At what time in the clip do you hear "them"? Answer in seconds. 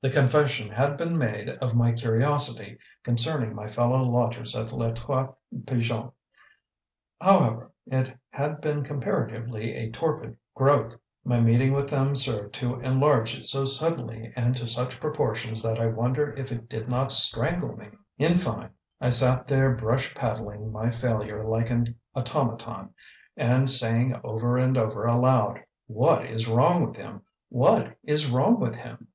11.90-12.14